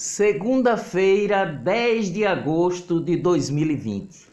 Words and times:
Segunda-feira, 0.00 1.44
10 1.44 2.12
de 2.12 2.24
agosto 2.24 3.00
de 3.00 3.16
2020. 3.16 4.28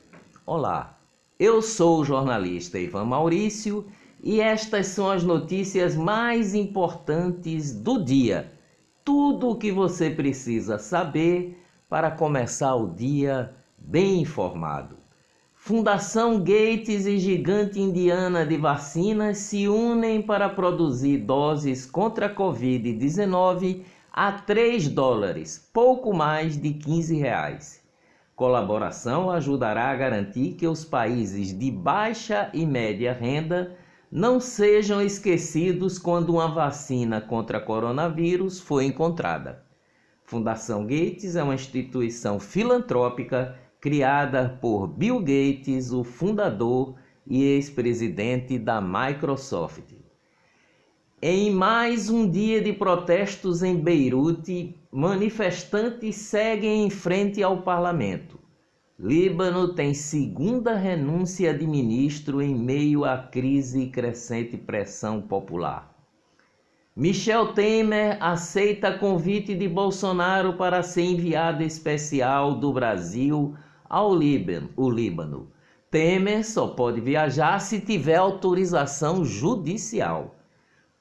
Olá, 0.45 0.99
eu 1.39 1.59
sou 1.59 2.01
o 2.01 2.05
jornalista 2.05 2.77
Ivan 2.77 3.05
Maurício 3.05 3.83
e 4.23 4.39
estas 4.39 4.85
são 4.85 5.09
as 5.09 5.23
notícias 5.23 5.95
mais 5.95 6.53
importantes 6.53 7.73
do 7.73 8.05
dia. 8.05 8.51
Tudo 9.03 9.49
o 9.49 9.55
que 9.55 9.71
você 9.71 10.11
precisa 10.11 10.77
saber 10.77 11.59
para 11.89 12.11
começar 12.11 12.75
o 12.75 12.93
dia 12.93 13.51
bem 13.75 14.21
informado. 14.21 14.97
Fundação 15.55 16.37
Gates 16.37 17.07
e 17.07 17.17
Gigante 17.17 17.79
Indiana 17.81 18.45
de 18.45 18.55
Vacinas 18.55 19.39
se 19.39 19.67
unem 19.67 20.21
para 20.21 20.47
produzir 20.47 21.17
doses 21.17 21.87
contra 21.87 22.27
a 22.27 22.35
Covid-19 22.35 23.81
a 24.17 24.31
3 24.31 24.87
dólares, 24.87 25.69
pouco 25.73 26.13
mais 26.13 26.55
de 26.55 26.71
15 26.71 27.17
reais. 27.17 27.83
Colaboração 28.33 29.29
ajudará 29.29 29.89
a 29.89 29.95
garantir 29.95 30.53
que 30.53 30.65
os 30.65 30.85
países 30.85 31.49
de 31.49 31.69
baixa 31.69 32.49
e 32.53 32.65
média 32.65 33.11
renda 33.11 33.75
não 34.09 34.39
sejam 34.39 35.01
esquecidos 35.01 35.99
quando 35.99 36.29
uma 36.29 36.47
vacina 36.47 37.19
contra 37.19 37.59
coronavírus 37.59 38.57
for 38.57 38.81
encontrada. 38.81 39.65
Fundação 40.23 40.83
Gates 40.83 41.35
é 41.35 41.43
uma 41.43 41.55
instituição 41.55 42.39
filantrópica 42.39 43.59
criada 43.81 44.57
por 44.61 44.87
Bill 44.87 45.19
Gates, 45.19 45.91
o 45.91 46.05
fundador 46.05 46.95
e 47.27 47.43
ex-presidente 47.43 48.57
da 48.57 48.79
Microsoft. 48.79 50.04
Em 51.21 51.49
mais 51.49 52.09
um 52.09 52.29
dia 52.29 52.61
de 52.61 52.73
protestos 52.73 53.63
em 53.63 53.77
Beirute, 53.77 54.75
manifestantes 54.91 56.17
seguem 56.17 56.85
em 56.85 56.89
frente 56.89 57.41
ao 57.41 57.61
parlamento. 57.61 58.37
Líbano 58.99 59.73
tem 59.73 59.93
segunda 59.93 60.75
renúncia 60.75 61.53
de 61.53 61.65
ministro 61.65 62.41
em 62.41 62.53
meio 62.53 63.05
à 63.05 63.17
crise 63.17 63.83
e 63.83 63.89
crescente 63.89 64.57
pressão 64.57 65.21
popular. 65.21 65.95
Michel 66.93 67.53
Temer 67.53 68.17
aceita 68.21 68.97
convite 68.97 69.55
de 69.55 69.69
Bolsonaro 69.69 70.57
para 70.57 70.83
ser 70.83 71.03
enviado 71.03 71.63
especial 71.63 72.55
do 72.55 72.73
Brasil 72.73 73.55
ao 73.89 74.13
Líbano. 74.13 74.69
O 74.75 74.89
Líbano. 74.89 75.49
Temer 75.89 76.45
só 76.45 76.67
pode 76.67 76.99
viajar 76.99 77.59
se 77.59 77.79
tiver 77.79 78.17
autorização 78.17 79.23
judicial. 79.23 80.35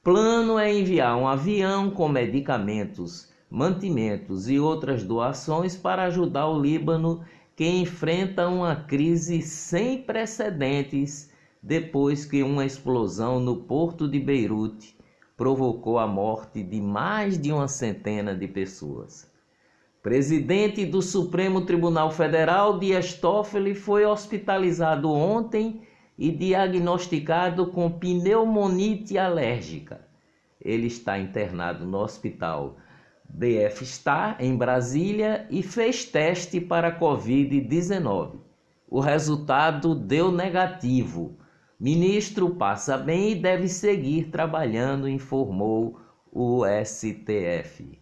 Plano 0.05 0.59
é 0.59 0.71
enviar 0.71 1.17
um 1.17 1.27
avião 1.27 1.89
com 1.89 2.07
medicamentos, 2.07 3.33
mantimentos 3.49 4.47
e 4.47 4.59
outras 4.59 5.01
doações 5.01 5.75
para 5.75 6.03
ajudar 6.03 6.47
o 6.47 6.61
Líbano, 6.61 7.25
que 7.55 7.67
enfrenta 7.67 8.47
uma 8.47 8.75
crise 8.75 9.41
sem 9.41 10.03
precedentes 10.03 11.31
depois 11.59 12.23
que 12.23 12.43
uma 12.43 12.63
explosão 12.63 13.39
no 13.39 13.63
porto 13.63 14.07
de 14.07 14.19
Beirute 14.19 14.95
provocou 15.35 15.97
a 15.97 16.05
morte 16.05 16.61
de 16.61 16.79
mais 16.79 17.41
de 17.41 17.51
uma 17.51 17.67
centena 17.67 18.35
de 18.35 18.47
pessoas. 18.47 19.27
Presidente 20.03 20.85
do 20.85 21.01
Supremo 21.01 21.65
Tribunal 21.65 22.11
Federal, 22.11 22.77
Dias 22.77 23.15
Toffoli, 23.15 23.73
foi 23.73 24.05
hospitalizado 24.05 25.11
ontem 25.11 25.81
e 26.17 26.31
diagnosticado 26.31 27.67
com 27.67 27.91
pneumonite 27.91 29.17
alérgica. 29.17 30.01
Ele 30.61 30.87
está 30.87 31.19
internado 31.19 31.85
no 31.85 31.99
hospital 31.99 32.77
DF 33.29 33.85
Star, 33.85 34.37
em 34.39 34.55
Brasília, 34.55 35.45
e 35.49 35.61
fez 35.61 36.05
teste 36.05 36.61
para 36.61 36.97
Covid-19. 36.97 38.39
O 38.87 38.99
resultado 38.99 39.93
deu 39.93 40.31
negativo. 40.31 41.37
Ministro 41.79 42.51
passa 42.51 42.97
bem 42.97 43.31
e 43.31 43.35
deve 43.35 43.67
seguir 43.67 44.29
trabalhando, 44.29 45.09
informou 45.09 45.99
o 46.31 46.63
STF. 46.83 47.99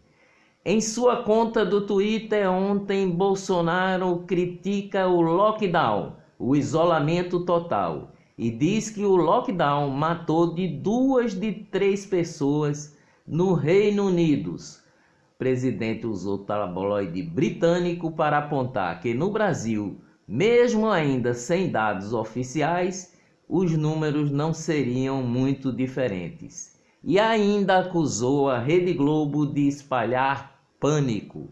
Em 0.63 0.79
sua 0.79 1.23
conta 1.23 1.65
do 1.65 1.85
Twitter 1.85 2.49
ontem, 2.49 3.09
Bolsonaro 3.09 4.23
critica 4.27 5.07
o 5.07 5.19
lockdown 5.19 6.22
o 6.45 6.57
isolamento 6.57 7.45
total 7.45 8.11
e 8.37 8.51
diz 8.51 8.89
que 8.89 9.05
o 9.05 9.15
lockdown 9.15 9.89
matou 9.89 10.53
de 10.53 10.67
duas 10.67 11.33
de 11.33 11.53
três 11.53 12.05
pessoas 12.05 12.97
no 13.25 13.53
Reino 13.53 14.07
Unido. 14.07 14.55
O 14.55 15.37
presidente 15.37 16.05
usou 16.05 16.39
tabloide 16.39 17.23
britânico 17.23 18.11
para 18.11 18.39
apontar 18.39 18.99
que 18.99 19.13
no 19.13 19.31
Brasil, 19.31 20.01
mesmo 20.27 20.89
ainda 20.89 21.33
sem 21.33 21.71
dados 21.71 22.13
oficiais, 22.13 23.17
os 23.47 23.71
números 23.71 24.29
não 24.29 24.53
seriam 24.53 25.23
muito 25.23 25.71
diferentes. 25.71 26.77
E 27.01 27.17
ainda 27.17 27.79
acusou 27.79 28.49
a 28.49 28.59
Rede 28.59 28.91
Globo 28.91 29.45
de 29.45 29.65
espalhar 29.65 30.59
pânico. 30.77 31.47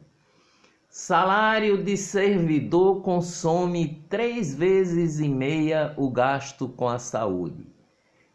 Salário 0.94 1.82
de 1.82 1.96
servidor 1.96 3.02
consome 3.02 4.04
três 4.10 4.54
vezes 4.54 5.22
e 5.22 5.30
meia 5.30 5.94
o 5.96 6.10
gasto 6.10 6.68
com 6.68 6.90
a 6.90 7.00
saúde. 7.00 7.66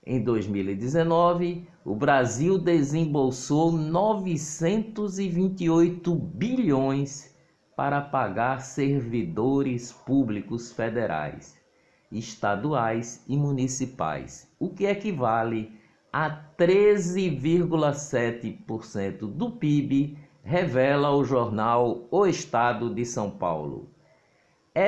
Em 0.06 0.22
2019, 0.22 1.68
o 1.84 1.94
Brasil 1.94 2.56
desembolsou 2.56 3.70
928 3.70 6.14
bilhões 6.14 7.36
para 7.76 8.00
pagar 8.00 8.62
servidores 8.62 9.92
públicos 9.92 10.72
federais, 10.72 11.58
estaduais 12.10 13.22
e 13.28 13.36
municipais, 13.36 14.50
o 14.58 14.70
que 14.70 14.86
equivale 14.86 15.78
a 16.10 16.30
13,7% 16.56 19.26
do 19.26 19.50
PIB 19.50 20.24
revela 20.46 21.10
o 21.10 21.24
jornal 21.24 22.06
O 22.08 22.24
Estado 22.24 22.94
de 22.94 23.04
São 23.04 23.28
Paulo. 23.28 23.90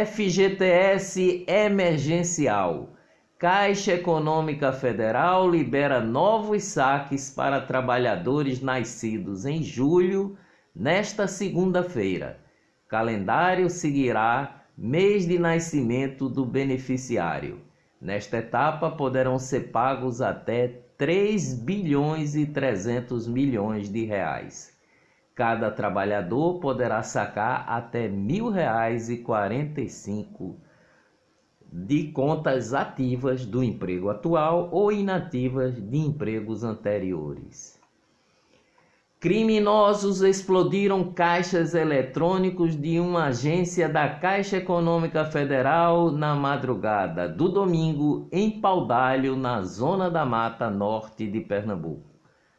FGTS 0.06 1.44
emergencial. 1.48 2.90
Caixa 3.36 3.94
Econômica 3.94 4.72
Federal 4.72 5.50
libera 5.50 6.00
novos 6.00 6.62
saques 6.62 7.30
para 7.30 7.60
trabalhadores 7.60 8.62
nascidos 8.62 9.44
em 9.44 9.60
julho, 9.60 10.38
nesta 10.72 11.26
segunda-feira. 11.26 12.38
Calendário 12.86 13.68
seguirá 13.68 14.62
mês 14.76 15.26
de 15.26 15.40
nascimento 15.40 16.28
do 16.28 16.46
beneficiário. 16.46 17.58
Nesta 18.00 18.38
etapa 18.38 18.92
poderão 18.92 19.40
ser 19.40 19.72
pagos 19.72 20.20
até 20.20 20.68
3 20.96 21.54
bilhões 21.54 22.36
e 22.36 22.46
300 22.46 23.26
milhões 23.26 23.90
de 23.90 24.04
reais. 24.04 24.77
Cada 25.38 25.70
trabalhador 25.70 26.58
poderá 26.58 27.00
sacar 27.04 27.64
até 27.68 28.08
R$ 28.08 28.16
1.045 28.16 30.56
de 31.72 32.10
contas 32.10 32.74
ativas 32.74 33.46
do 33.46 33.62
emprego 33.62 34.10
atual 34.10 34.68
ou 34.72 34.90
inativas 34.90 35.76
de 35.76 35.96
empregos 35.96 36.64
anteriores. 36.64 37.80
Criminosos 39.20 40.22
explodiram 40.22 41.12
caixas 41.12 41.72
eletrônicos 41.72 42.74
de 42.74 42.98
uma 42.98 43.26
agência 43.26 43.88
da 43.88 44.08
Caixa 44.08 44.56
Econômica 44.56 45.24
Federal 45.24 46.10
na 46.10 46.34
madrugada 46.34 47.28
do 47.28 47.48
domingo 47.48 48.26
em 48.32 48.60
Paudalho, 48.60 49.36
na 49.36 49.62
zona 49.62 50.10
da 50.10 50.26
Mata 50.26 50.68
Norte 50.68 51.28
de 51.28 51.38
Pernambuco. 51.38 52.10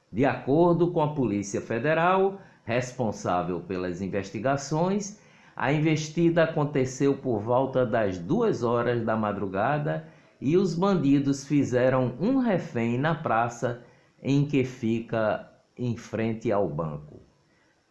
De 0.09 0.25
acordo 0.25 0.93
com 0.93 1.01
a 1.01 1.13
Polícia 1.13 1.59
Federal, 1.59 2.39
responsável 2.69 3.59
pelas 3.61 3.99
investigações. 3.99 5.19
A 5.55 5.73
investida 5.73 6.43
aconteceu 6.43 7.15
por 7.17 7.39
volta 7.39 7.83
das 7.83 8.19
duas 8.19 8.61
horas 8.61 9.03
da 9.03 9.17
madrugada 9.17 10.07
e 10.39 10.55
os 10.55 10.75
bandidos 10.75 11.47
fizeram 11.47 12.13
um 12.19 12.37
refém 12.37 12.95
na 12.95 13.15
praça 13.15 13.81
em 14.21 14.45
que 14.45 14.63
fica 14.63 15.49
em 15.75 15.97
frente 15.97 16.51
ao 16.51 16.69
banco. 16.69 17.19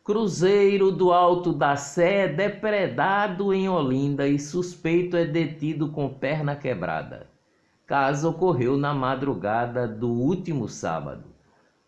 Cruzeiro 0.04 0.92
do 0.92 1.12
Alto 1.12 1.52
da 1.52 1.74
Sé 1.74 2.26
é 2.26 2.28
depredado 2.28 3.52
em 3.52 3.69
Olinda 3.69 4.28
e 4.28 4.38
suspeito 4.38 5.16
é 5.16 5.24
detido 5.24 5.88
com 5.90 6.08
perna 6.08 6.54
quebrada. 6.54 7.26
Caso 7.84 8.31
ocorreu 8.31 8.78
na 8.78 8.94
madrugada 8.94 9.88
do 9.88 10.08
último 10.08 10.69
sábado. 10.69 11.38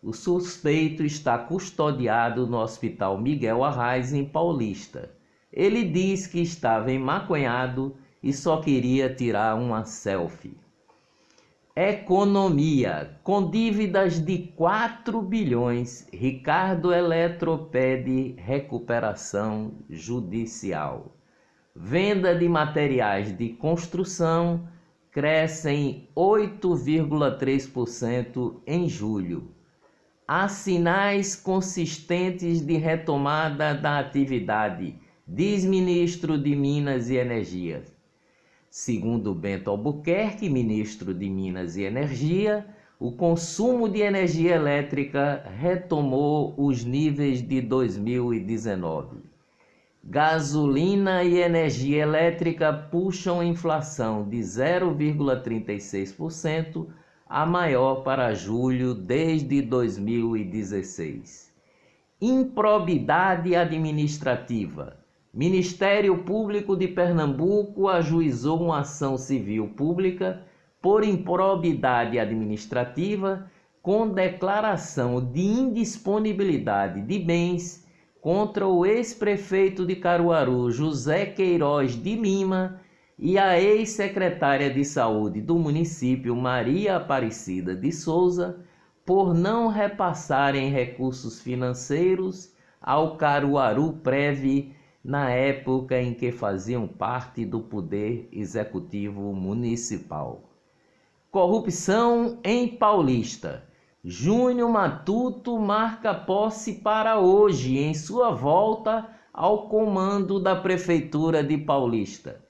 O 0.03 0.13
suspeito 0.13 1.03
está 1.03 1.37
custodiado 1.37 2.47
no 2.47 2.57
Hospital 2.57 3.21
Miguel 3.21 3.63
Arraes, 3.63 4.13
em 4.13 4.25
Paulista. 4.25 5.11
Ele 5.53 5.83
diz 5.83 6.25
que 6.25 6.41
estava 6.41 6.91
emaconhado 6.91 7.95
e 8.23 8.33
só 8.33 8.59
queria 8.59 9.13
tirar 9.13 9.55
uma 9.55 9.85
selfie. 9.85 10.57
Economia, 11.75 13.19
com 13.23 13.47
dívidas 13.47 14.19
de 14.19 14.39
4 14.57 15.21
bilhões, 15.21 16.07
Ricardo 16.11 16.91
Eletro 16.91 17.69
pede 17.71 18.33
recuperação 18.39 19.71
judicial. 19.87 21.15
Venda 21.75 22.35
de 22.35 22.49
materiais 22.49 23.37
de 23.37 23.49
construção 23.49 24.67
crescem 25.11 26.09
8,3% 26.15 28.61
em 28.65 28.89
julho. 28.89 29.60
Há 30.27 30.47
sinais 30.47 31.35
consistentes 31.35 32.61
de 32.61 32.77
retomada 32.77 33.73
da 33.73 33.97
atividade, 33.99 34.95
diz 35.27 35.65
ministro 35.65 36.37
de 36.37 36.55
Minas 36.55 37.09
e 37.09 37.15
Energia. 37.15 37.83
Segundo 38.69 39.33
Bento 39.35 39.69
Albuquerque, 39.69 40.49
ministro 40.49 41.13
de 41.13 41.29
Minas 41.29 41.75
e 41.75 41.83
Energia, 41.83 42.65
o 42.97 43.11
consumo 43.11 43.89
de 43.89 43.99
energia 43.99 44.55
elétrica 44.55 45.43
retomou 45.59 46.53
os 46.55 46.85
níveis 46.85 47.41
de 47.41 47.59
2019. 47.59 49.17
Gasolina 50.03 51.23
e 51.23 51.39
energia 51.39 52.03
elétrica 52.03 52.71
puxam 52.71 53.43
inflação 53.43 54.29
de 54.29 54.37
0,36%, 54.37 56.87
a 57.31 57.45
maior 57.45 58.03
para 58.03 58.33
julho 58.33 58.93
desde 58.93 59.61
2016. 59.61 61.49
Improbidade 62.21 63.55
administrativa. 63.55 64.97
Ministério 65.33 66.25
Público 66.25 66.75
de 66.75 66.89
Pernambuco 66.89 67.87
ajuizou 67.87 68.61
uma 68.61 68.79
ação 68.79 69.17
civil 69.17 69.69
pública 69.69 70.41
por 70.81 71.05
improbidade 71.05 72.19
administrativa 72.19 73.49
com 73.81 74.09
declaração 74.09 75.23
de 75.23 75.39
indisponibilidade 75.39 76.99
de 76.99 77.17
bens 77.17 77.87
contra 78.19 78.67
o 78.67 78.85
ex-prefeito 78.85 79.85
de 79.85 79.95
Caruaru, 79.95 80.69
José 80.69 81.27
Queiroz 81.27 81.95
de 81.95 82.13
Lima, 82.13 82.80
e 83.21 83.37
a 83.37 83.61
ex-secretária 83.61 84.73
de 84.73 84.83
Saúde 84.83 85.41
do 85.41 85.59
município, 85.59 86.35
Maria 86.35 86.97
Aparecida 86.97 87.75
de 87.75 87.91
Souza, 87.91 88.65
por 89.05 89.35
não 89.35 89.67
repassarem 89.67 90.71
recursos 90.71 91.39
financeiros 91.39 92.51
ao 92.81 93.17
Caruaru 93.17 93.93
Preve 94.01 94.73
na 95.03 95.29
época 95.29 96.01
em 96.01 96.15
que 96.15 96.31
faziam 96.31 96.87
parte 96.87 97.45
do 97.45 97.59
poder 97.59 98.27
executivo 98.31 99.31
municipal. 99.33 100.49
Corrupção 101.29 102.39
em 102.43 102.67
Paulista. 102.67 103.63
Júnior 104.03 104.71
Matuto 104.71 105.59
marca 105.59 106.11
posse 106.11 106.73
para 106.73 107.19
hoje 107.19 107.77
em 107.77 107.93
sua 107.93 108.31
volta 108.31 109.07
ao 109.31 109.69
comando 109.69 110.39
da 110.39 110.55
Prefeitura 110.55 111.43
de 111.43 111.55
Paulista. 111.55 112.41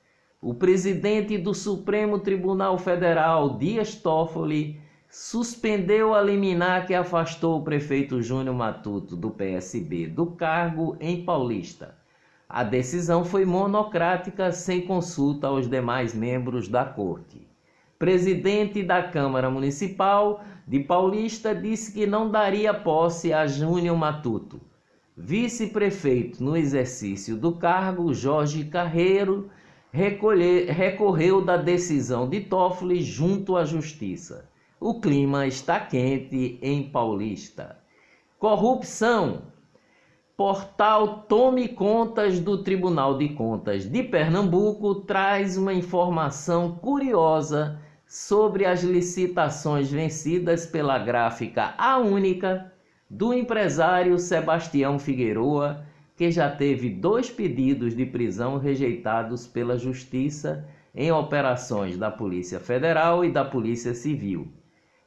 O 0.44 0.56
presidente 0.56 1.38
do 1.38 1.54
Supremo 1.54 2.18
Tribunal 2.18 2.76
Federal, 2.80 3.60
Dias 3.60 3.94
Toffoli, 3.94 4.82
suspendeu 5.08 6.16
a 6.16 6.22
liminar 6.22 6.88
que 6.88 6.96
afastou 6.96 7.60
o 7.60 7.64
prefeito 7.64 8.24
Júnior 8.24 8.56
Matuto 8.56 9.16
do 9.16 9.30
PSB 9.30 10.08
do 10.08 10.26
cargo 10.26 10.98
em 11.00 11.24
Paulista. 11.24 11.96
A 12.50 12.64
decisão 12.64 13.24
foi 13.24 13.46
monocrática, 13.46 14.52
sem 14.52 14.82
consulta 14.82 15.46
aos 15.46 15.70
demais 15.70 16.12
membros 16.16 16.68
da 16.68 16.86
corte. 16.86 17.48
Presidente 18.00 18.82
da 18.82 19.04
Câmara 19.04 19.48
Municipal 19.48 20.44
de 20.68 20.80
Paulista 20.80 21.54
disse 21.54 21.94
que 21.94 22.08
não 22.08 22.32
daria 22.32 22.74
posse 22.74 23.32
a 23.32 23.46
Júnior 23.46 23.96
Matuto. 23.96 24.60
Vice-prefeito 25.16 26.44
no 26.44 26.58
exercício 26.58 27.38
do 27.38 27.52
cargo, 27.52 28.12
Jorge 28.12 28.64
Carreiro, 28.64 29.52
recorreu 29.94 31.44
da 31.44 31.58
decisão 31.58 32.28
de 32.28 32.42
Toffoli 32.42 33.02
junto 33.02 33.58
à 33.58 33.66
Justiça. 33.66 34.50
O 34.80 35.00
clima 35.00 35.46
está 35.46 35.80
quente 35.80 36.58
em 36.62 36.84
Paulista. 36.84 37.78
Corrupção 38.40 39.44
Portal 40.36 41.20
Tome 41.28 41.68
Contas 41.68 42.40
do 42.40 42.64
Tribunal 42.64 43.18
de 43.18 43.30
Contas 43.30 43.86
de 43.86 44.02
Pernambuco 44.02 44.96
traz 44.96 45.56
uma 45.56 45.74
informação 45.74 46.72
curiosa 46.72 47.80
sobre 48.08 48.66
as 48.66 48.82
licitações 48.82 49.92
vencidas 49.92 50.66
pela 50.66 50.98
gráfica 50.98 51.76
A 51.78 52.00
Única 52.00 52.74
do 53.08 53.34
empresário 53.34 54.18
Sebastião 54.18 54.98
Figueroa, 54.98 55.86
que 56.22 56.30
já 56.30 56.52
teve 56.52 56.88
dois 56.88 57.32
pedidos 57.32 57.96
de 57.96 58.06
prisão 58.06 58.60
rejeitados 58.60 59.48
pela 59.48 59.76
Justiça 59.76 60.64
em 60.94 61.12
operações 61.12 61.98
da 61.98 62.12
Polícia 62.12 62.60
Federal 62.60 63.26
e 63.26 63.32
da 63.32 63.44
Polícia 63.44 63.96
Civil. 63.96 64.48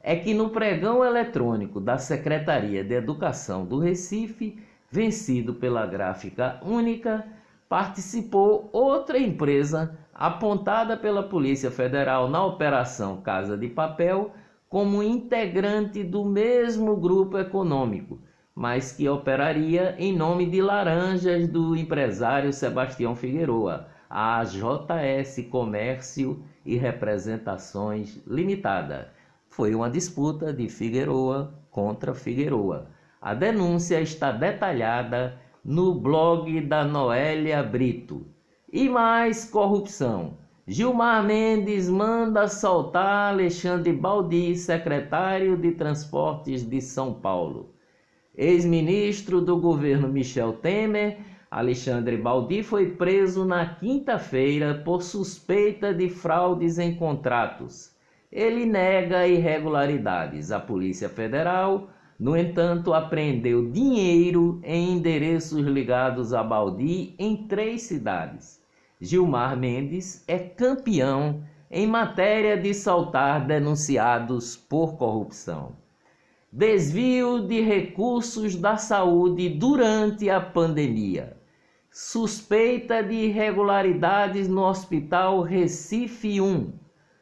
É 0.01 0.17
que 0.17 0.33
no 0.33 0.49
pregão 0.49 1.05
eletrônico 1.05 1.79
da 1.79 1.97
Secretaria 1.97 2.83
de 2.83 2.95
Educação 2.95 3.65
do 3.65 3.79
Recife 3.79 4.59
vencido 4.91 5.53
pela 5.53 5.85
gráfica 5.85 6.59
única, 6.61 7.25
participou 7.69 8.69
outra 8.73 9.17
empresa 9.17 9.97
apontada 10.13 10.97
pela 10.97 11.23
Polícia 11.23 11.71
Federal 11.71 12.29
na 12.29 12.43
Operação 12.43 13.21
Casa 13.21 13.57
de 13.57 13.69
Papel 13.69 14.31
como 14.67 15.01
integrante 15.01 16.03
do 16.03 16.25
mesmo 16.25 16.97
grupo 16.97 17.37
econômico, 17.37 18.19
mas 18.55 18.93
que 18.93 19.09
operaria 19.09 19.95
em 19.99 20.15
nome 20.15 20.45
de 20.45 20.61
laranjas 20.61 21.45
do 21.45 21.75
empresário 21.75 22.53
Sebastião 22.53 23.13
Figueroa, 23.13 23.87
a 24.09 24.41
JS 24.45 25.45
Comércio 25.51 26.41
e 26.65 26.77
Representações 26.77 28.21
Limitada. 28.25 29.11
Foi 29.49 29.75
uma 29.75 29.89
disputa 29.89 30.53
de 30.53 30.69
Figueroa 30.69 31.53
contra 31.69 32.13
Figueroa. 32.13 32.87
A 33.21 33.33
denúncia 33.33 33.99
está 33.99 34.31
detalhada 34.31 35.37
no 35.63 35.93
blog 35.93 36.61
da 36.61 36.85
Noélia 36.85 37.61
Brito. 37.61 38.25
E 38.71 38.87
mais 38.87 39.49
corrupção. 39.49 40.37
Gilmar 40.65 41.23
Mendes 41.23 41.89
manda 41.89 42.47
soltar 42.47 43.33
Alexandre 43.33 43.91
Baldi, 43.91 44.55
secretário 44.55 45.57
de 45.57 45.71
Transportes 45.73 46.63
de 46.63 46.81
São 46.81 47.13
Paulo. 47.13 47.74
Ex-ministro 48.37 49.41
do 49.41 49.57
governo 49.57 50.07
Michel 50.07 50.53
Temer, 50.53 51.17
Alexandre 51.49 52.17
Baldi 52.17 52.63
foi 52.63 52.91
preso 52.91 53.45
na 53.45 53.65
quinta-feira 53.75 54.81
por 54.83 55.01
suspeita 55.01 55.93
de 55.93 56.09
fraudes 56.09 56.77
em 56.77 56.95
contratos. 56.95 57.95
Ele 58.31 58.65
nega 58.65 59.27
irregularidades. 59.27 60.51
A 60.51 60.59
Polícia 60.59 61.07
Federal 61.07 61.89
no 62.17 62.37
entanto, 62.37 62.93
apreendeu 62.93 63.69
dinheiro 63.69 64.61
em 64.63 64.93
endereços 64.93 65.65
ligados 65.65 66.33
a 66.33 66.41
Baldi 66.41 67.13
em 67.19 67.45
três 67.45 67.81
cidades. 67.83 68.61
Gilmar 69.01 69.57
Mendes 69.57 70.23
é 70.25 70.39
campeão 70.39 71.43
em 71.69 71.85
matéria 71.85 72.55
de 72.55 72.73
soltar 72.73 73.45
denunciados 73.45 74.55
por 74.55 74.95
corrupção. 74.95 75.73
Desvio 76.57 77.45
de 77.45 77.59
recursos 77.59 78.55
da 78.55 78.77
saúde 78.77 79.49
durante 79.49 80.29
a 80.29 80.39
pandemia. 80.39 81.35
Suspeita 81.91 83.03
de 83.03 83.13
irregularidades 83.13 84.47
no 84.47 84.61
Hospital 84.61 85.41
Recife 85.41 86.39
1. 86.39 86.71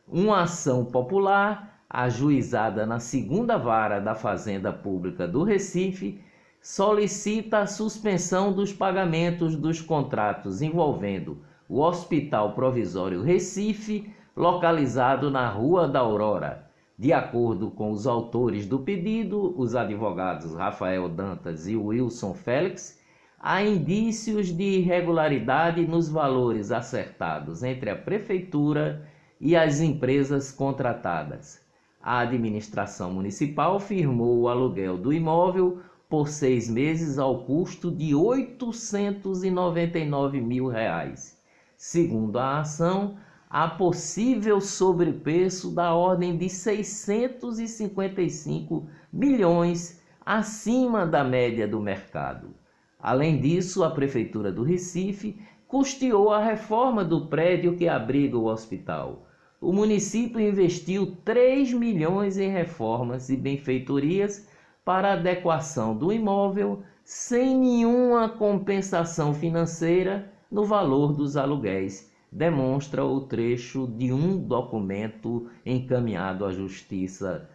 Uma 0.07 0.43
ação 0.43 0.85
popular 0.85 1.81
ajuizada 1.89 2.85
na 2.85 2.99
segunda 2.99 3.57
vara 3.57 3.99
da 3.99 4.13
Fazenda 4.13 4.71
Pública 4.71 5.27
do 5.27 5.41
Recife, 5.41 6.21
solicita 6.61 7.57
a 7.57 7.65
suspensão 7.65 8.53
dos 8.53 8.71
pagamentos 8.71 9.55
dos 9.55 9.81
contratos 9.81 10.61
envolvendo 10.61 11.39
o 11.67 11.79
Hospital 11.79 12.53
Provisório 12.53 13.23
Recife, 13.23 14.13
localizado 14.37 15.31
na 15.31 15.49
Rua 15.49 15.87
da 15.87 16.01
Aurora. 16.01 16.62
De 16.97 17.12
acordo 17.12 17.71
com 17.71 17.91
os 17.91 18.05
autores 18.05 18.65
do 18.65 18.79
pedido, 18.79 19.53
os 19.59 19.75
advogados 19.75 20.53
Rafael 20.53 21.09
Dantas 21.09 21.67
e 21.67 21.75
Wilson 21.75 22.33
Félix, 22.33 23.00
há 23.39 23.63
indícios 23.63 24.47
de 24.47 24.79
irregularidade 24.79 25.85
nos 25.88 26.07
valores 26.07 26.71
acertados 26.71 27.63
entre 27.63 27.89
a 27.89 27.95
Prefeitura 27.95 29.07
e 29.41 29.55
as 29.55 29.81
empresas 29.81 30.51
contratadas 30.51 31.63
a 32.03 32.19
administração 32.19 33.12
municipal 33.13 33.79
firmou 33.79 34.41
o 34.41 34.50
aluguel 34.50 34.97
do 34.97 35.13
imóvel 35.13 35.79
por 36.09 36.27
seis 36.27 36.69
meses 36.69 37.17
ao 37.17 37.45
custo 37.45 37.89
de 37.89 38.13
899 38.13 40.41
mil 40.41 40.67
reais. 40.67 41.41
Segundo 41.77 42.38
a 42.38 42.59
ação, 42.59 43.15
há 43.53 43.67
possível 43.67 44.60
sobrepreço 44.60 45.69
da 45.69 45.93
ordem 45.93 46.36
de 46.36 46.50
655 46.50 48.88
milhões 49.13 50.01
acima 50.25 51.05
da 51.05 51.24
média 51.24 51.67
do 51.67 51.79
mercado. 51.79 52.55
Além 53.00 53.39
disso, 53.39 53.83
a 53.83 53.91
Prefeitura 53.91 54.51
do 54.51 54.63
Recife 54.63 55.39
custeou 55.67 56.31
a 56.31 56.43
reforma 56.43 57.05
do 57.05 57.27
prédio 57.27 57.77
que 57.77 57.88
abriga 57.88 58.39
o 58.39 58.45
hospital. 58.45 59.27
O 59.62 59.72
município 59.72 60.39
investiu 60.39 61.15
3 61.24 61.74
milhões 61.74 62.39
em 62.39 62.50
reformas 62.50 63.29
e 63.29 63.38
benfeitorias 63.38 64.48
para 64.83 65.13
adequação 65.13 65.95
do 65.95 66.12
imóvel 66.12 66.81
sem 67.03 67.55
nenhuma 67.55 68.29
compensação 68.29 69.31
financeira 69.31 70.33
no 70.50 70.65
valor 70.65 71.13
dos 71.13 71.38
aluguéis 71.38 72.12
demonstra 72.33 73.05
o 73.05 73.21
trecho 73.21 73.87
de 73.87 74.11
um 74.11 74.37
documento 74.39 75.47
encaminhado 75.63 76.43
à 76.45 76.51
Justiça 76.51 77.47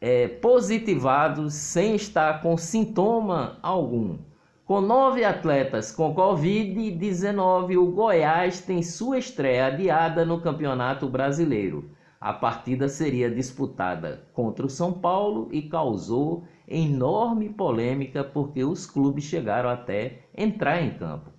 é, 0.00 0.28
positivados 0.28 1.52
sem 1.52 1.94
estar 1.94 2.40
com 2.40 2.56
sintoma 2.56 3.58
algum. 3.62 4.16
Com 4.64 4.80
nove 4.80 5.26
atletas 5.26 5.92
com 5.92 6.14
Covid-19, 6.14 7.76
o 7.76 7.92
Goiás 7.92 8.62
tem 8.62 8.82
sua 8.82 9.18
estreia 9.18 9.66
adiada 9.66 10.24
no 10.24 10.40
Campeonato 10.40 11.06
Brasileiro. 11.06 11.90
A 12.22 12.32
partida 12.32 12.88
seria 12.88 13.28
disputada 13.28 14.28
contra 14.32 14.64
o 14.64 14.70
São 14.70 14.92
Paulo 14.92 15.48
e 15.50 15.62
causou 15.62 16.44
enorme 16.68 17.48
polêmica 17.48 18.22
porque 18.22 18.62
os 18.62 18.86
clubes 18.86 19.24
chegaram 19.24 19.68
até 19.68 20.20
entrar 20.32 20.80
em 20.80 20.90
campo. 20.90 21.32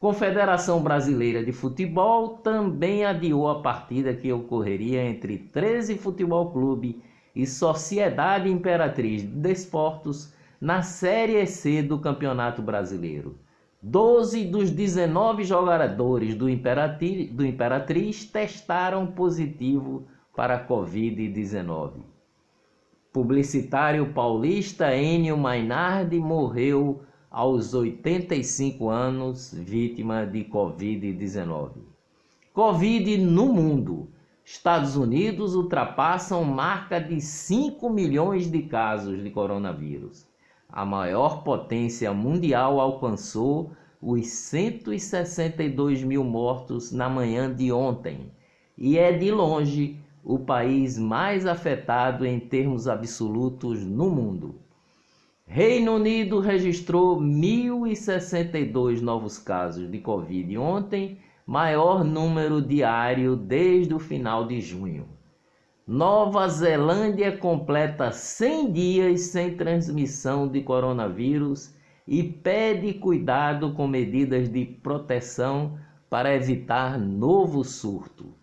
Confederação 0.00 0.82
Brasileira 0.82 1.44
de 1.44 1.52
Futebol 1.52 2.38
também 2.38 3.04
adiou 3.04 3.46
a 3.50 3.60
partida 3.60 4.14
que 4.14 4.32
ocorreria 4.32 5.04
entre 5.04 5.36
13 5.36 5.98
Futebol 5.98 6.50
Clube 6.50 7.02
e 7.36 7.46
Sociedade 7.46 8.48
Imperatriz 8.48 9.20
de 9.20 9.28
Desportos 9.28 10.32
na 10.58 10.80
Série 10.80 11.46
C 11.46 11.82
do 11.82 11.98
Campeonato 11.98 12.62
Brasileiro. 12.62 13.38
12 13.82 14.46
dos 14.46 14.70
19 14.70 15.44
jogadores 15.44 16.34
do 16.34 16.48
Imperatriz, 16.48 17.30
do 17.30 17.44
Imperatriz 17.44 18.24
testaram 18.24 19.06
positivo 19.06 20.06
para 20.34 20.56
a 20.56 20.66
Covid-19. 20.66 21.92
Publicitário 23.12 24.12
paulista 24.12 24.94
Enio 24.94 25.36
Mainardi 25.36 26.18
morreu 26.18 27.02
aos 27.30 27.74
85 27.74 28.88
anos, 28.88 29.54
vítima 29.54 30.26
de 30.26 30.44
Covid-19. 30.44 31.70
Covid 32.52 33.18
no 33.18 33.46
mundo. 33.46 34.08
Estados 34.44 34.94
Unidos 34.94 35.54
ultrapassam 35.54 36.44
marca 36.44 37.00
de 37.00 37.20
5 37.20 37.88
milhões 37.88 38.50
de 38.50 38.62
casos 38.62 39.22
de 39.22 39.30
coronavírus. 39.30 40.26
A 40.68 40.84
maior 40.84 41.42
potência 41.42 42.12
mundial 42.12 42.78
alcançou 42.78 43.70
os 44.02 44.26
162 44.26 46.02
mil 46.02 46.22
mortos 46.22 46.92
na 46.92 47.08
manhã 47.08 47.52
de 47.52 47.72
ontem 47.72 48.30
e 48.76 48.98
é 48.98 49.12
de 49.12 49.30
longe 49.30 50.03
o 50.24 50.38
país 50.38 50.98
mais 50.98 51.46
afetado 51.46 52.24
em 52.24 52.40
termos 52.40 52.88
absolutos 52.88 53.84
no 53.84 54.08
mundo. 54.08 54.54
Reino 55.46 55.96
Unido 55.96 56.40
registrou 56.40 57.20
1.062 57.20 59.02
novos 59.02 59.36
casos 59.36 59.90
de 59.90 59.98
Covid 59.98 60.56
ontem, 60.56 61.18
maior 61.46 62.02
número 62.02 62.62
diário 62.62 63.36
desde 63.36 63.92
o 63.92 63.98
final 63.98 64.46
de 64.46 64.62
junho. 64.62 65.06
Nova 65.86 66.48
Zelândia 66.48 67.36
completa 67.36 68.10
100 68.10 68.72
dias 68.72 69.20
sem 69.20 69.54
transmissão 69.54 70.48
de 70.48 70.62
coronavírus 70.62 71.74
e 72.08 72.22
pede 72.22 72.94
cuidado 72.94 73.74
com 73.74 73.86
medidas 73.86 74.48
de 74.50 74.64
proteção 74.64 75.78
para 76.08 76.34
evitar 76.34 76.98
novo 76.98 77.62
surto. 77.62 78.34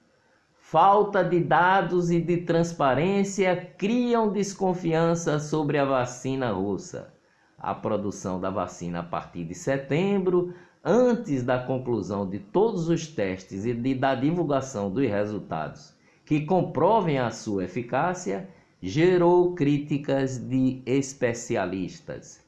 Falta 0.72 1.22
de 1.22 1.42
dados 1.42 2.12
e 2.12 2.22
de 2.22 2.38
transparência 2.38 3.74
criam 3.78 4.32
desconfiança 4.32 5.38
sobre 5.38 5.78
a 5.78 5.84
vacina 5.84 6.50
russa. 6.54 7.13
A 7.60 7.75
produção 7.75 8.40
da 8.40 8.50
vacina 8.50 9.00
a 9.00 9.04
partir 9.04 9.44
de 9.44 9.54
setembro, 9.54 10.54
antes 10.82 11.44
da 11.44 11.60
conclusão 11.60 12.25
de 12.25 12.40
todos 12.40 12.88
os 12.88 13.06
testes 13.06 13.66
e 13.66 13.74
de, 13.74 13.94
da 13.94 14.16
divulgação 14.16 14.90
dos 14.90 15.06
resultados 15.10 15.94
que 16.25 16.46
comprovem 16.46 17.20
a 17.20 17.32
sua 17.32 17.66
eficácia, 17.66 18.48
gerou 18.82 19.54
críticas 19.54 20.38
de 20.38 20.82
especialistas. 20.86 22.40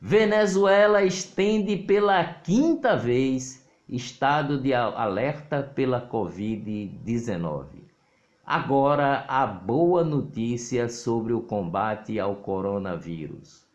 Venezuela 0.00 1.04
estende 1.04 1.76
pela 1.76 2.24
quinta 2.24 2.96
vez 2.96 3.67
estado 3.88 4.60
de 4.60 4.74
alerta 4.74 5.62
pela 5.62 6.06
Covid-19. 6.06 7.64
Agora 8.44 9.24
a 9.26 9.46
boa 9.46 10.04
notícia 10.04 10.88
sobre 10.88 11.32
o 11.32 11.40
combate 11.40 12.20
ao 12.20 12.36
coronavírus. 12.36 13.66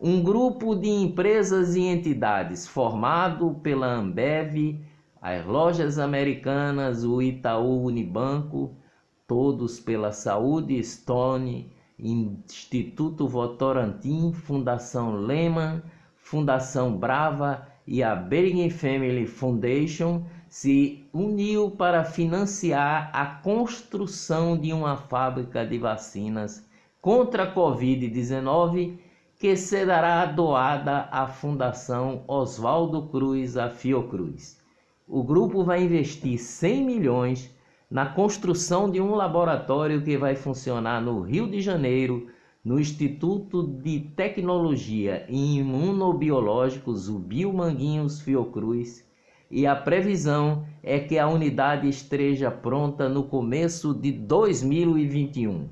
um 0.00 0.22
grupo 0.22 0.76
de 0.76 0.88
empresas 0.88 1.74
e 1.74 1.80
entidades 1.80 2.68
formado 2.68 3.54
pela 3.62 3.86
Ambev, 3.88 4.80
as 5.20 5.44
lojas 5.44 5.98
americanas, 5.98 7.04
o 7.04 7.20
Itaú 7.20 7.84
Unibanco, 7.84 8.76
todos 9.26 9.80
pela 9.80 10.12
Saúde 10.12 10.80
Stone, 10.84 11.72
Instituto 11.98 13.26
Votorantim, 13.26 14.32
Fundação 14.32 15.16
Lehman, 15.16 15.82
Fundação 16.16 16.96
Brava 16.96 17.66
e 17.90 18.02
a 18.02 18.14
Bergen 18.14 18.68
Family 18.68 19.26
Foundation 19.26 20.22
se 20.46 21.08
uniu 21.10 21.70
para 21.70 22.04
financiar 22.04 23.10
a 23.14 23.24
construção 23.24 24.58
de 24.58 24.74
uma 24.74 24.94
fábrica 24.94 25.66
de 25.66 25.78
vacinas 25.78 26.68
contra 27.00 27.44
a 27.44 27.54
Covid-19 27.54 28.98
que 29.38 29.56
será 29.56 30.26
doada 30.26 31.08
à 31.10 31.26
Fundação 31.26 32.24
Oswaldo 32.28 33.08
Cruz, 33.08 33.56
a 33.56 33.70
Fiocruz. 33.70 34.60
O 35.06 35.22
grupo 35.22 35.64
vai 35.64 35.82
investir 35.82 36.38
100 36.38 36.84
milhões 36.84 37.56
na 37.90 38.04
construção 38.04 38.90
de 38.90 39.00
um 39.00 39.14
laboratório 39.14 40.02
que 40.02 40.18
vai 40.18 40.36
funcionar 40.36 41.00
no 41.00 41.22
Rio 41.22 41.50
de 41.50 41.62
Janeiro, 41.62 42.26
no 42.64 42.78
Instituto 42.78 43.62
de 43.62 44.00
Tecnologia 44.16 45.24
e 45.28 45.58
Imunobiológicos, 45.58 47.08
o 47.08 47.18
Biomanguinhos 47.18 48.20
Fiocruz, 48.20 49.06
e 49.50 49.66
a 49.66 49.74
previsão 49.74 50.66
é 50.82 50.98
que 50.98 51.18
a 51.18 51.26
unidade 51.26 51.88
esteja 51.88 52.50
pronta 52.50 53.08
no 53.08 53.24
começo 53.24 53.94
de 53.94 54.12
2021. 54.12 55.68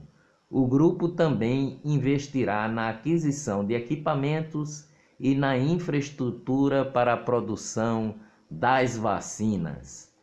O 0.48 0.66
grupo 0.66 1.08
também 1.08 1.80
investirá 1.84 2.68
na 2.68 2.88
aquisição 2.88 3.64
de 3.64 3.74
equipamentos 3.74 4.88
e 5.18 5.34
na 5.34 5.58
infraestrutura 5.58 6.84
para 6.84 7.14
a 7.14 7.16
produção 7.16 8.14
das 8.50 8.96
vacinas. 8.96 10.14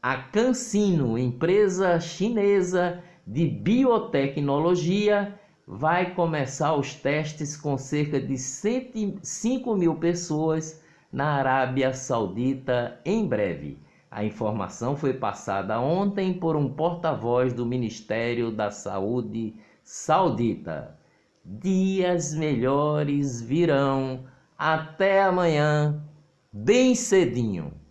A 0.00 0.16
CanSino, 0.16 1.18
empresa 1.18 1.98
chinesa 2.00 3.02
de 3.26 3.46
biotecnologia, 3.46 5.38
vai 5.66 6.14
começar 6.14 6.74
os 6.74 6.94
testes 6.94 7.56
com 7.56 7.78
cerca 7.78 8.20
de 8.20 8.36
5 8.36 9.74
mil 9.76 9.94
pessoas 9.96 10.82
na 11.12 11.34
Arábia 11.34 11.92
Saudita 11.92 13.00
em 13.04 13.26
breve. 13.26 13.78
A 14.10 14.24
informação 14.24 14.96
foi 14.96 15.14
passada 15.14 15.80
ontem 15.80 16.34
por 16.34 16.56
um 16.56 16.68
porta-voz 16.68 17.52
do 17.52 17.64
Ministério 17.64 18.50
da 18.50 18.70
Saúde 18.70 19.54
saudita. 19.82 20.98
Dias 21.44 22.34
melhores 22.34 23.40
virão. 23.40 24.24
Até 24.56 25.22
amanhã, 25.22 26.04
bem 26.52 26.94
cedinho. 26.94 27.81